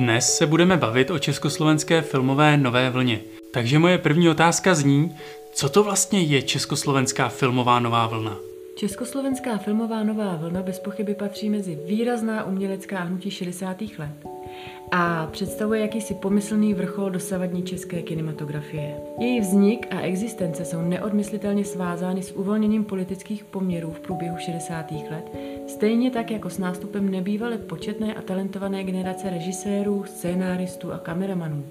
Dnes 0.00 0.36
se 0.36 0.46
budeme 0.46 0.76
bavit 0.76 1.10
o 1.10 1.18
československé 1.18 2.02
filmové 2.02 2.56
nové 2.56 2.90
vlně. 2.90 3.20
Takže 3.52 3.78
moje 3.78 3.98
první 3.98 4.28
otázka 4.28 4.74
zní, 4.74 5.16
co 5.52 5.68
to 5.68 5.82
vlastně 5.82 6.22
je 6.22 6.42
československá 6.42 7.28
filmová 7.28 7.80
nová 7.80 8.06
vlna? 8.06 8.36
Československá 8.76 9.58
filmová 9.58 10.02
nová 10.02 10.36
vlna 10.36 10.62
bez 10.62 10.78
pochyby 10.78 11.14
patří 11.14 11.50
mezi 11.50 11.78
výrazná 11.86 12.44
umělecká 12.44 12.98
hnutí 12.98 13.30
60. 13.30 13.76
let 13.98 14.26
a 14.92 15.26
představuje 15.26 15.80
jakýsi 15.80 16.14
pomyslný 16.14 16.74
vrchol 16.74 17.10
dosavadní 17.10 17.62
české 17.62 18.02
kinematografie. 18.02 18.96
Její 19.18 19.40
vznik 19.40 19.86
a 19.90 20.00
existence 20.00 20.64
jsou 20.64 20.82
neodmyslitelně 20.82 21.64
svázány 21.64 22.22
s 22.22 22.32
uvolněním 22.32 22.84
politických 22.84 23.44
poměrů 23.44 23.90
v 23.90 24.00
průběhu 24.00 24.36
60. 24.38 24.90
let, 24.90 25.30
stejně 25.70 26.10
tak 26.10 26.30
jako 26.30 26.50
s 26.50 26.58
nástupem 26.58 27.10
nebývale 27.10 27.58
početné 27.58 28.14
a 28.14 28.22
talentované 28.22 28.84
generace 28.84 29.30
režisérů, 29.30 30.04
scénáristů 30.04 30.92
a 30.92 30.98
kameramanů. 30.98 31.64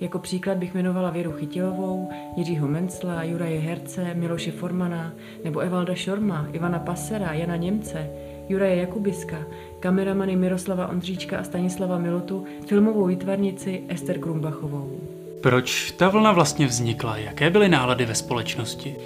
Jako 0.00 0.18
příklad 0.18 0.58
bych 0.58 0.74
jmenovala 0.74 1.10
Věru 1.10 1.32
Chytilovou, 1.32 2.10
Jiřího 2.36 2.68
Mencla, 2.68 3.22
Juraje 3.22 3.60
Herce, 3.60 4.14
Miloše 4.14 4.50
Formana 4.50 5.12
nebo 5.44 5.60
Evalda 5.60 5.94
Šorma, 5.94 6.48
Ivana 6.52 6.78
Pasera, 6.78 7.32
Jana 7.32 7.56
Němce, 7.56 8.10
Juraje 8.48 8.76
Jakubiska, 8.76 9.36
kameramany 9.80 10.36
Miroslava 10.36 10.88
Ondříčka 10.88 11.38
a 11.38 11.44
Stanislava 11.44 11.98
Milotu, 11.98 12.44
filmovou 12.66 13.06
výtvarnici 13.06 13.82
Ester 13.88 14.18
Krumbachovou. 14.18 15.00
Proč 15.40 15.90
ta 15.90 16.08
vlna 16.08 16.32
vlastně 16.32 16.66
vznikla? 16.66 17.16
Jaké 17.16 17.50
byly 17.50 17.68
nálady 17.68 18.06
ve 18.06 18.14
společnosti? 18.14 18.96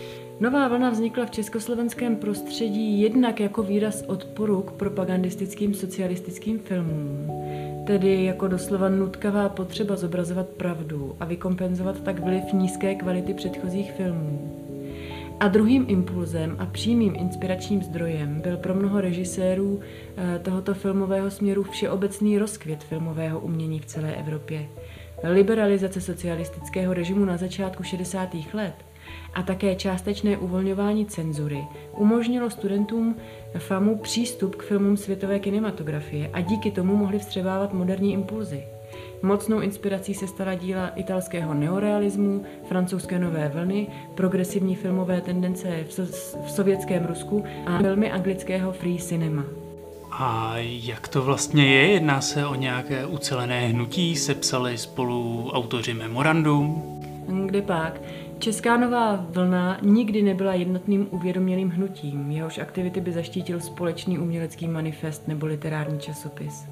Nová 0.41 0.69
vlna 0.69 0.91
vznikla 0.91 1.27
v 1.27 1.31
československém 1.31 2.17
prostředí 2.17 3.01
jednak 3.01 3.41
jako 3.41 3.63
výraz 3.63 4.03
odporu 4.07 4.62
k 4.62 4.73
propagandistickým 4.73 5.75
socialistickým 5.75 6.59
filmům, 6.59 7.31
tedy 7.87 8.25
jako 8.25 8.48
doslova 8.48 8.89
nutkavá 8.89 9.48
potřeba 9.48 9.97
zobrazovat 9.97 10.48
pravdu 10.48 11.17
a 11.20 11.25
vykompenzovat 11.25 12.01
tak 12.01 12.19
vliv 12.19 12.53
nízké 12.53 12.95
kvality 12.95 13.34
předchozích 13.34 13.93
filmů. 13.93 14.62
A 15.41 15.48
druhým 15.48 15.84
impulzem 15.89 16.56
a 16.59 16.67
přímým 16.67 17.15
inspiračním 17.17 17.83
zdrojem 17.83 18.41
byl 18.41 18.56
pro 18.56 18.75
mnoho 18.75 19.00
režisérů 19.00 19.81
eh, 20.17 20.39
tohoto 20.39 20.75
filmového 20.75 21.31
směru 21.31 21.62
všeobecný 21.62 22.39
rozkvět 22.39 22.84
filmového 22.84 23.41
umění 23.41 23.81
v 23.81 23.87
celé 23.87 24.15
Evropě. 24.15 24.67
Liberalizace 25.25 26.00
socialistického 26.00 26.95
režimu 26.95 27.25
na 27.25 27.37
začátku 27.37 27.83
60. 27.83 28.28
let 28.55 28.86
a 29.34 29.42
také 29.42 29.75
částečné 29.75 30.36
uvolňování 30.36 31.06
cenzury 31.06 31.64
umožnilo 31.92 32.50
studentům 32.50 33.17
FAMu 33.59 33.97
přístup 33.98 34.56
k 34.56 34.62
filmům 34.62 34.97
světové 34.97 35.39
kinematografie 35.39 36.31
a 36.33 36.41
díky 36.41 36.70
tomu 36.70 36.97
mohli 36.97 37.19
vstřebávat 37.19 37.75
moderní 37.75 38.12
impulzy. 38.12 38.64
Mocnou 39.22 39.61
inspirací 39.61 40.14
se 40.14 40.27
stala 40.27 40.55
díla 40.55 40.89
italského 40.89 41.55
neorealismu, 41.55 42.44
francouzské 42.69 43.19
nové 43.19 43.48
vlny, 43.48 43.87
progresivní 44.14 44.75
filmové 44.75 45.20
tendence 45.20 45.84
v, 45.89 45.91
so- 45.91 46.42
v 46.47 46.50
sovětském 46.50 47.05
Rusku 47.05 47.44
a 47.67 47.78
filmy 47.78 48.11
anglického 48.11 48.72
free 48.72 48.98
cinema. 48.98 49.44
A 50.12 50.55
jak 50.59 51.09
to 51.09 51.22
vlastně 51.22 51.67
je? 51.67 51.89
Jedná 51.89 52.20
se 52.20 52.47
o 52.47 52.55
nějaké 52.55 53.06
ucelené 53.06 53.69
hnutí? 53.69 54.17
Sepsali 54.17 54.78
spolu 54.78 55.50
autoři 55.53 55.94
memorandum? 55.94 56.83
Kde 57.47 57.62
pak? 57.62 58.00
Česká 58.39 58.77
nová 58.77 59.27
vlna 59.31 59.79
nikdy 59.83 60.23
nebyla 60.23 60.55
jednotným 60.55 61.09
uvědomělým 61.11 61.70
hnutím, 61.70 62.31
jehož 62.31 62.59
aktivity 62.59 63.01
by 63.01 63.12
zaštítil 63.12 63.61
společný 63.61 64.19
umělecký 64.19 64.69
manifest 64.69 65.28
nebo 65.28 65.47
literární 65.47 65.98
časopis. 65.98 66.65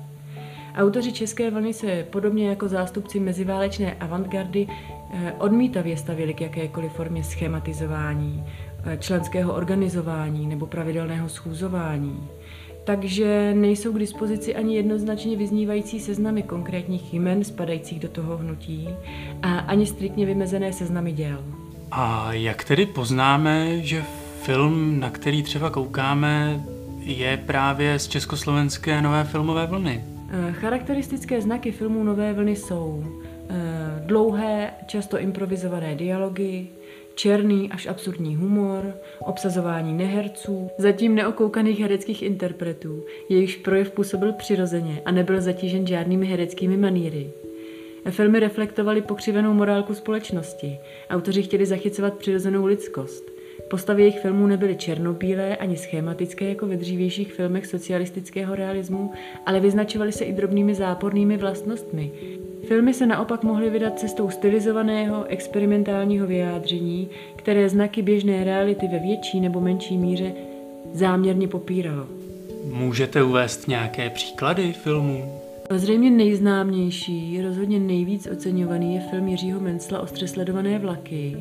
Autoři 0.77 1.13
České 1.13 1.51
vlny 1.51 1.73
se 1.73 2.07
podobně 2.11 2.49
jako 2.49 2.69
zástupci 2.69 3.21
meziválečné 3.21 3.95
avantgardy 3.95 4.67
eh, 4.69 5.33
odmítavě 5.39 5.97
stavili 5.97 6.35
k 6.35 6.41
jakékoliv 6.41 6.93
formě 6.93 7.25
schematizování, 7.25 8.45
eh, 8.85 8.97
členského 8.97 9.55
organizování 9.55 10.47
nebo 10.47 10.67
pravidelného 10.67 11.29
schůzování. 11.29 12.29
Takže 12.85 13.55
nejsou 13.55 13.93
k 13.93 13.99
dispozici 13.99 14.55
ani 14.55 14.77
jednoznačně 14.77 15.37
vyznívající 15.37 16.01
seznamy 16.01 16.43
konkrétních 16.43 17.15
jmen 17.15 17.45
spadajících 17.45 18.01
do 18.01 18.09
toho 18.09 18.37
hnutí 18.37 18.89
a 19.43 19.59
ani 19.59 19.87
striktně 19.87 20.27
vymezené 20.27 20.73
seznamy 20.73 21.13
děl. 21.13 21.64
A 21.97 22.33
jak 22.33 22.65
tedy 22.65 22.87
poznáme, 22.87 23.81
že 23.81 24.03
film, 24.43 25.01
na 25.01 25.11
který 25.11 25.43
třeba 25.43 25.71
koukáme, 25.71 26.65
je 26.99 27.37
právě 27.47 27.99
z 27.99 28.09
československé 28.09 29.03
nové 29.03 29.25
filmové 29.25 29.67
vlny? 29.67 30.05
Eh, 30.31 30.53
charakteristické 30.53 31.41
znaky 31.41 31.73
filmů 31.73 32.05
Nové 32.05 32.33
vlny 32.33 32.57
jsou 32.57 33.05
eh, 33.49 33.55
dlouhé, 34.07 34.71
často 34.87 35.19
improvizované 35.19 35.95
dialogy, 35.95 36.67
černý 37.15 37.71
až 37.71 37.87
absurdní 37.87 38.37
humor, 38.37 38.95
obsazování 39.21 39.93
neherců, 39.93 40.71
zatím 40.79 41.15
neokoukaných 41.15 41.81
hereckých 41.81 42.23
interpretů, 42.23 43.05
jejichž 43.29 43.57
projev 43.57 43.91
působil 43.91 44.33
přirozeně 44.33 45.03
a 45.05 45.11
nebyl 45.11 45.41
zatížen 45.41 45.87
žádnými 45.87 46.27
hereckými 46.27 46.77
maníry. 46.77 47.31
Filmy 48.11 48.41
reflektovaly 48.41 49.03
pokřivenou 49.03 49.53
morálku 49.53 49.95
společnosti. 49.95 50.79
Autoři 51.11 51.43
chtěli 51.43 51.67
zachycovat 51.67 52.15
přirozenou 52.15 52.65
lidskost. 52.65 53.35
Postavy 53.71 54.03
jejich 54.03 54.21
filmů 54.21 54.47
nebyly 54.47 54.77
černobílé 54.77 55.57
ani 55.57 55.77
schematické 55.77 56.49
jako 56.49 56.67
ve 56.67 56.77
dřívějších 56.77 57.33
filmech 57.33 57.67
socialistického 57.67 58.55
realismu, 58.55 59.13
ale 59.47 59.61
vyznačovaly 59.61 60.13
se 60.13 60.25
i 60.25 60.33
drobnými 60.33 60.75
zápornými 60.75 61.37
vlastnostmi. 61.37 62.11
Filmy 62.69 62.95
se 62.95 63.07
naopak 63.07 63.43
mohly 63.43 63.71
vydat 63.71 63.99
cestou 63.99 64.31
stylizovaného, 64.31 65.25
experimentálního 65.25 66.27
vyjádření, 66.27 67.09
které 67.37 67.69
znaky 67.69 68.03
běžné 68.03 68.45
reality 68.45 68.89
ve 68.89 68.99
větší 68.99 69.41
nebo 69.41 69.61
menší 69.61 69.99
míře 69.99 70.33
záměrně 70.93 71.49
popíralo. 71.49 72.07
Můžete 72.65 73.23
uvést 73.23 73.69
nějaké 73.69 74.11
příklady 74.11 74.73
filmů? 74.73 75.44
Zřejmě 75.71 76.11
nejznámější, 76.11 77.43
rozhodně 77.43 77.81
nejvíc 77.81 78.29
oceňovaný 78.33 78.95
je 78.95 79.01
film 79.01 79.29
Jiřího 79.29 79.61
Mencla 79.61 80.01
Ostře 80.01 80.29
sledované 80.29 80.79
vlaky, 80.79 81.37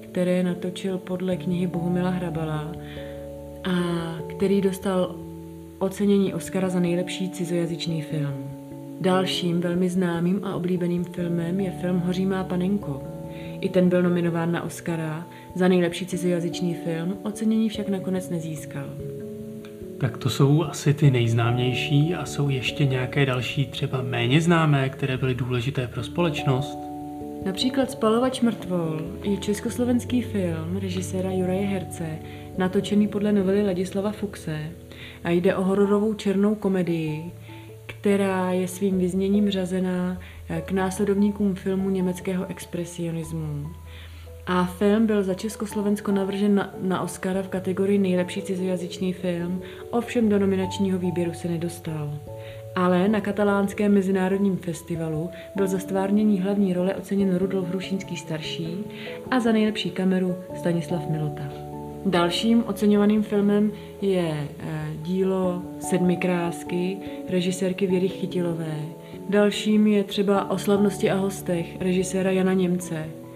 které 0.00 0.42
natočil 0.42 0.98
podle 0.98 1.36
knihy 1.36 1.66
Bohumila 1.66 2.10
Hrabala 2.10 2.72
a 3.64 3.72
který 4.26 4.60
dostal 4.60 5.14
ocenění 5.78 6.34
Oscara 6.34 6.68
za 6.68 6.80
nejlepší 6.80 7.30
cizojazyčný 7.30 8.02
film. 8.02 8.50
Dalším 9.00 9.60
velmi 9.60 9.88
známým 9.88 10.44
a 10.44 10.54
oblíbeným 10.54 11.04
filmem 11.04 11.60
je 11.60 11.70
film 11.70 11.98
Hoří 11.98 12.26
má 12.26 12.44
panenko. 12.44 13.02
I 13.60 13.68
ten 13.68 13.88
byl 13.88 14.02
nominován 14.02 14.52
na 14.52 14.62
Oscara 14.62 15.26
za 15.54 15.68
nejlepší 15.68 16.06
cizojazyčný 16.06 16.74
film, 16.74 17.18
ocenění 17.22 17.68
však 17.68 17.88
nakonec 17.88 18.30
nezískal. 18.30 18.86
Tak 20.00 20.16
to 20.16 20.30
jsou 20.30 20.64
asi 20.64 20.94
ty 20.94 21.10
nejznámější 21.10 22.14
a 22.14 22.26
jsou 22.26 22.48
ještě 22.48 22.84
nějaké 22.84 23.26
další 23.26 23.66
třeba 23.66 24.02
méně 24.02 24.40
známé, 24.40 24.88
které 24.88 25.16
byly 25.16 25.34
důležité 25.34 25.86
pro 25.86 26.02
společnost? 26.02 26.78
Například 27.44 27.90
Spalovač 27.90 28.40
mrtvol 28.40 29.00
je 29.22 29.36
československý 29.36 30.22
film 30.22 30.76
režiséra 30.76 31.30
Juraje 31.30 31.66
Herce, 31.66 32.18
natočený 32.58 33.08
podle 33.08 33.32
novely 33.32 33.66
Ladislava 33.66 34.12
Fuxe 34.12 34.70
a 35.24 35.30
jde 35.30 35.56
o 35.56 35.62
hororovou 35.62 36.14
černou 36.14 36.54
komedii, 36.54 37.32
která 37.86 38.52
je 38.52 38.68
svým 38.68 38.98
vyzněním 38.98 39.50
řazená 39.50 40.20
k 40.64 40.72
následovníkům 40.72 41.54
filmu 41.54 41.90
německého 41.90 42.46
expresionismu. 42.46 43.66
A 44.48 44.64
film 44.64 45.06
byl 45.06 45.22
za 45.22 45.34
Československo 45.34 46.12
navržen 46.12 46.54
na, 46.54 46.74
na 46.80 47.02
Oscara 47.02 47.42
v 47.42 47.48
kategorii 47.48 47.98
nejlepší 47.98 48.42
cizojazyčný 48.42 49.12
film, 49.12 49.62
ovšem 49.90 50.28
do 50.28 50.38
nominačního 50.38 50.98
výběru 50.98 51.34
se 51.34 51.48
nedostal. 51.48 52.18
Ale 52.74 53.08
na 53.08 53.20
katalánském 53.20 53.94
mezinárodním 53.94 54.56
festivalu 54.56 55.30
byl 55.56 55.66
za 55.66 55.78
stvárnění 55.78 56.40
hlavní 56.40 56.72
role 56.72 56.94
oceněn 56.94 57.36
Rudolf 57.36 57.68
Hrušínský 57.68 58.16
starší 58.16 58.84
a 59.30 59.40
za 59.40 59.52
nejlepší 59.52 59.90
kameru 59.90 60.36
Stanislav 60.54 61.10
Milota. 61.10 61.44
Dalším 62.06 62.64
oceňovaným 62.66 63.22
filmem 63.22 63.72
je 64.00 64.48
eh, 64.58 64.88
dílo 65.02 65.62
Sedmi 65.80 66.16
krásky 66.16 66.98
režisérky 67.28 67.86
Věry 67.86 68.08
Chytilové. 68.08 68.76
Dalším 69.28 69.86
je 69.86 70.04
třeba 70.04 70.50
O 70.50 70.58
slavnosti 70.58 71.10
a 71.10 71.16
hostech 71.16 71.80
režiséra 71.80 72.30
Jana 72.30 72.52
Němce. 72.52 73.27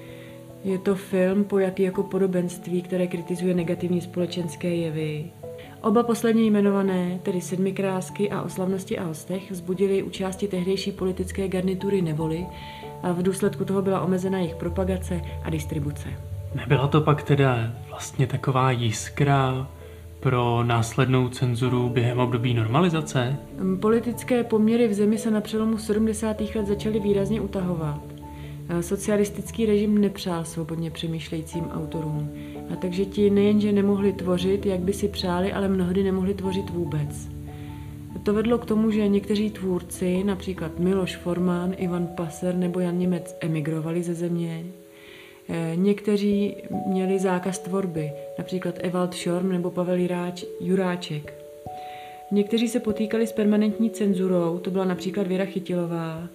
Je 0.65 0.79
to 0.79 0.95
film 0.95 1.45
pojatý 1.45 1.83
jako 1.83 2.03
podobenství, 2.03 2.83
které 2.83 3.07
kritizuje 3.07 3.55
negativní 3.55 4.01
společenské 4.01 4.69
jevy. 4.69 5.31
Oba 5.81 6.03
posledně 6.03 6.43
jmenované, 6.43 7.19
tedy 7.23 7.41
Sedmi 7.41 7.73
krásky 7.73 8.31
a 8.31 8.43
o 8.43 8.49
slavnosti 8.49 8.99
a 8.99 9.05
hostech, 9.05 9.51
vzbudili 9.51 10.03
u 10.03 10.11
části 10.11 10.49
tehdejší 10.49 10.93
politické 10.93 11.49
garnitury 11.49 12.03
nevoli 12.03 12.47
a 13.03 13.13
v 13.13 13.23
důsledku 13.23 13.65
toho 13.65 13.83
byla 13.83 14.01
omezena 14.01 14.39
jejich 14.39 14.55
propagace 14.55 15.21
a 15.43 15.51
distribuce. 15.51 16.09
Nebyla 16.55 16.89
to 16.89 17.01
pak 17.01 17.23
teda 17.23 17.73
vlastně 17.89 18.27
taková 18.27 18.71
jiskra 18.71 19.69
pro 20.21 20.65
následnou 20.65 21.29
cenzuru 21.29 21.89
během 21.89 22.19
období 22.19 22.55
normalizace? 22.55 23.37
Politické 23.81 24.45
poměry 24.45 24.89
v 24.89 24.95
zemi 24.95 25.19
se 25.19 25.31
na 25.31 25.41
přelomu 25.41 25.79
70. 25.79 26.41
let 26.41 26.67
začaly 26.67 27.01
výrazně 27.01 27.41
utahovat. 27.41 28.12
Socialistický 28.81 29.67
režim 29.67 29.99
nepřál 29.99 30.45
svobodně 30.45 30.91
přemýšlejícím 30.91 31.65
autorům. 31.65 32.31
A 32.73 32.77
takže 32.77 33.05
ti 33.05 33.31
nejenže 33.31 33.73
nemohli 33.73 34.13
tvořit, 34.13 34.67
jak 34.67 34.81
by 34.81 34.93
si 34.93 35.09
přáli, 35.09 35.53
ale 35.53 35.69
mnohdy 35.69 36.03
nemohli 36.03 36.35
tvořit 36.35 36.71
vůbec. 36.71 37.29
To 38.23 38.35
vedlo 38.35 38.59
k 38.59 38.65
tomu, 38.65 38.91
že 38.91 39.09
někteří 39.09 39.51
tvůrci, 39.51 40.25
například 40.25 40.79
Miloš 40.79 41.17
Forman, 41.17 41.75
Ivan 41.77 42.07
Passer 42.07 42.55
nebo 42.55 42.81
Jan 42.81 42.99
Němec, 42.99 43.37
emigrovali 43.41 44.03
ze 44.03 44.15
země. 44.15 44.65
Eh, 45.49 45.73
někteří 45.77 46.57
měli 46.87 47.19
zákaz 47.19 47.59
tvorby, 47.59 48.13
například 48.39 48.75
Evald 48.79 49.15
Schorm 49.15 49.53
nebo 49.53 49.71
Pavel 49.71 49.97
Juráč, 49.97 50.45
Juráček. 50.61 51.35
Někteří 52.31 52.69
se 52.69 52.81
potýkali 52.81 53.27
s 53.27 53.33
permanentní 53.33 53.91
cenzurou, 53.91 54.59
to 54.59 54.71
byla 54.71 54.85
například 54.85 55.27
Věra 55.27 55.45
Chytilová, 55.45 56.29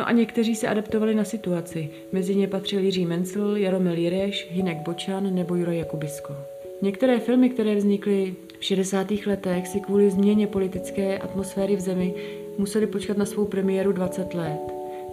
No 0.00 0.08
a 0.08 0.12
někteří 0.12 0.56
se 0.56 0.68
adaptovali 0.68 1.14
na 1.14 1.24
situaci. 1.24 1.90
Mezi 2.12 2.34
ně 2.34 2.48
patřil 2.48 2.80
Jiří 2.80 3.06
Mencel, 3.06 3.56
Jaromil 3.56 3.98
Jireš, 3.98 4.48
Hinek 4.50 4.78
Bočan 4.78 5.34
nebo 5.34 5.54
Juro 5.54 5.72
Jakubisko. 5.72 6.36
Některé 6.82 7.18
filmy, 7.20 7.50
které 7.50 7.74
vznikly 7.74 8.34
v 8.58 8.64
60. 8.64 9.06
letech, 9.26 9.68
si 9.68 9.80
kvůli 9.80 10.10
změně 10.10 10.46
politické 10.46 11.18
atmosféry 11.18 11.76
v 11.76 11.80
zemi 11.80 12.14
museli 12.58 12.86
počkat 12.86 13.16
na 13.16 13.24
svou 13.24 13.44
premiéru 13.44 13.92
20 13.92 14.34
let. 14.34 14.60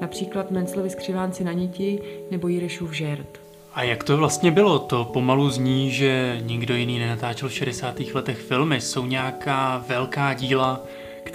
Například 0.02 0.52
Menclovi 0.52 0.90
skřivánci 0.90 1.44
na 1.44 1.52
niti 1.52 2.00
nebo 2.32 2.48
Jirešův 2.48 2.94
žert. 2.94 3.40
A 3.74 3.84
jak 3.84 4.04
to 4.04 4.18
vlastně 4.18 4.52
bylo? 4.52 4.80
To 4.80 5.06
pomalu 5.06 5.50
zní, 5.50 5.92
že 5.92 6.40
nikdo 6.42 6.76
jiný 6.76 7.00
nenatáčel 7.00 7.50
v 7.50 7.54
60. 7.54 8.00
letech 8.14 8.38
filmy. 8.38 8.82
Jsou 8.82 9.06
nějaká 9.06 9.86
velká 9.88 10.34
díla, 10.34 10.84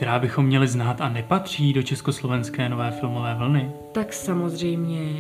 která 0.02 0.18
bychom 0.18 0.46
měli 0.46 0.68
znát 0.68 1.00
a 1.00 1.08
nepatří 1.08 1.72
do 1.72 1.82
československé 1.82 2.68
nové 2.68 2.90
filmové 2.90 3.34
vlny? 3.34 3.70
Tak 3.92 4.12
samozřejmě. 4.12 5.12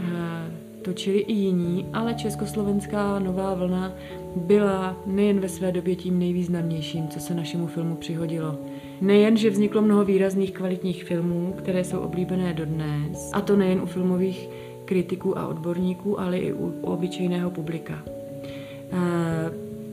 Eh, 0.00 0.50
točili 0.82 1.18
i 1.18 1.32
jiní, 1.32 1.86
ale 1.92 2.14
československá 2.14 3.18
nová 3.18 3.54
vlna 3.54 3.92
byla 4.36 4.96
nejen 5.06 5.40
ve 5.40 5.48
své 5.48 5.72
době 5.72 5.96
tím 5.96 6.18
nejvýznamnějším, 6.18 7.08
co 7.08 7.20
se 7.20 7.34
našemu 7.34 7.66
filmu 7.66 7.96
přihodilo. 7.96 8.58
Nejen, 9.00 9.36
že 9.36 9.50
vzniklo 9.50 9.82
mnoho 9.82 10.04
výrazných 10.04 10.52
kvalitních 10.52 11.04
filmů, 11.04 11.54
které 11.58 11.84
jsou 11.84 11.98
oblíbené 11.98 12.54
dodnes, 12.54 13.30
a 13.32 13.40
to 13.40 13.56
nejen 13.56 13.80
u 13.80 13.86
filmových 13.86 14.48
kritiků 14.84 15.38
a 15.38 15.46
odborníků, 15.46 16.20
ale 16.20 16.38
i 16.38 16.52
u 16.52 16.80
obyčejného 16.82 17.50
publika. 17.50 18.02
Eh, 18.92 18.96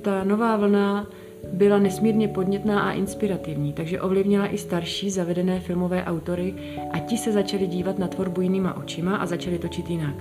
ta 0.01 0.23
nová 0.23 0.57
vlna 0.57 1.07
byla 1.53 1.79
nesmírně 1.79 2.27
podnětná 2.27 2.81
a 2.81 2.91
inspirativní, 2.91 3.73
takže 3.73 4.01
ovlivnila 4.01 4.47
i 4.47 4.57
starší 4.57 5.09
zavedené 5.09 5.59
filmové 5.59 6.03
autory 6.03 6.53
a 6.91 6.99
ti 6.99 7.17
se 7.17 7.31
začali 7.31 7.67
dívat 7.67 7.99
na 7.99 8.07
tvorbu 8.07 8.41
jinýma 8.41 8.77
očima 8.77 9.15
a 9.15 9.25
začali 9.25 9.59
točit 9.59 9.89
jinak. 9.89 10.15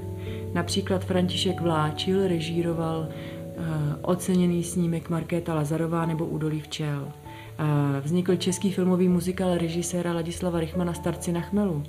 Například 0.55 1.05
František 1.05 1.61
Vláčil 1.61 2.29
režíroval 2.29 3.09
uh, 3.09 3.65
oceněný 4.03 4.65
snímek 4.65 5.11
Markéta 5.11 5.55
Lazarová 5.55 6.07
nebo 6.07 6.27
Údolí 6.27 6.61
včel. 6.61 7.03
Uh, 7.03 8.01
vznikl 8.01 8.37
český 8.37 8.73
filmový 8.73 9.09
muzikál 9.09 9.59
režiséra 9.59 10.13
Ladislava 10.13 10.61
Rychmana 10.61 10.93
Starci 10.93 11.33
na 11.33 11.41
chmelu 11.41 11.83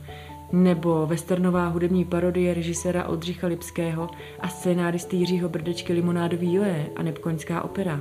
nebo 0.54 1.08
westernová 1.08 1.68
hudební 1.68 2.06
parodie 2.06 2.54
režiséra 2.54 3.08
Oldřicha 3.08 3.48
Lipského 3.48 4.10
a 4.40 4.48
scénáristy 4.48 5.16
Jiřího 5.16 5.50
Brdečky 5.50 5.94
Limonádový 5.94 6.54
Joje 6.54 6.86
a 6.96 7.04
Nepkoňská 7.04 7.62
opera. 7.62 8.00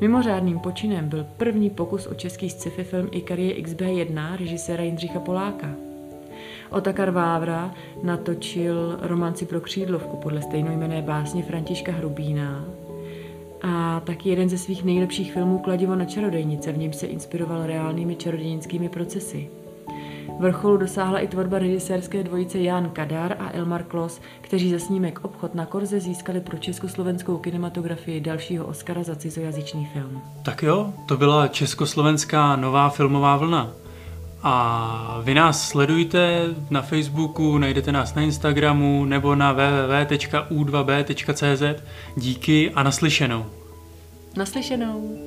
Mimořádným 0.00 0.58
počinem 0.58 1.08
byl 1.08 1.26
první 1.36 1.70
pokus 1.70 2.06
o 2.06 2.14
český 2.14 2.50
sci-fi 2.50 2.84
film 2.84 3.08
Ikarie 3.12 3.54
XB1 3.54 4.36
režiséra 4.36 4.82
Jindřicha 4.82 5.20
Poláka. 5.20 5.70
Otakar 6.70 7.10
Vávra 7.10 7.74
natočil 8.02 8.98
romanci 9.02 9.46
pro 9.46 9.60
křídlovku 9.60 10.16
podle 10.16 10.42
stejnojmené 10.42 11.02
básně 11.02 11.42
Františka 11.42 11.92
Hrubína 11.92 12.64
a 13.62 14.00
taky 14.00 14.28
jeden 14.28 14.48
ze 14.48 14.58
svých 14.58 14.84
nejlepších 14.84 15.32
filmů 15.32 15.58
Kladivo 15.58 15.94
na 15.94 16.04
čarodejnice, 16.04 16.72
v 16.72 16.78
něm 16.78 16.92
se 16.92 17.06
inspiroval 17.06 17.66
reálnými 17.66 18.16
čarodějnickými 18.16 18.88
procesy. 18.88 19.48
Vrcholu 20.38 20.76
dosáhla 20.76 21.18
i 21.18 21.28
tvorba 21.28 21.58
režisérské 21.58 22.22
dvojice 22.22 22.58
Jan 22.58 22.90
Kadar 22.90 23.36
a 23.38 23.50
Elmar 23.52 23.82
Klos, 23.82 24.20
kteří 24.40 24.70
za 24.70 24.78
snímek 24.78 25.24
Obchod 25.24 25.54
na 25.54 25.66
Korze 25.66 26.00
získali 26.00 26.40
pro 26.40 26.58
československou 26.58 27.38
kinematografii 27.38 28.20
dalšího 28.20 28.66
Oscara 28.66 29.02
za 29.02 29.16
cizojazyčný 29.16 29.88
film. 29.92 30.22
Tak 30.42 30.62
jo, 30.62 30.92
to 31.08 31.16
byla 31.16 31.48
československá 31.48 32.56
nová 32.56 32.88
filmová 32.88 33.36
vlna. 33.36 33.72
A 34.42 35.20
vy 35.22 35.34
nás 35.34 35.68
sledujte 35.68 36.42
na 36.70 36.82
Facebooku, 36.82 37.58
najdete 37.58 37.92
nás 37.92 38.14
na 38.14 38.22
Instagramu 38.22 39.04
nebo 39.04 39.34
na 39.34 39.52
www.u2b.cz. 39.52 41.82
Díky 42.16 42.70
a 42.70 42.82
naslyšenou. 42.82 43.46
Naslyšenou. 44.36 45.25